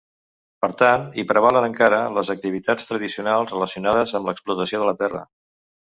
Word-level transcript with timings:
Per 0.63 0.69
tant, 0.77 1.03
hi 1.17 1.25
prevalen 1.31 1.67
encara 1.67 1.99
les 2.15 2.33
activitats 2.35 2.89
tradicionals, 2.93 3.53
relacionades 3.57 4.15
amb 4.21 4.31
l'explotació 4.31 4.81
de 4.85 4.89
la 4.91 4.97
terra. 5.03 5.27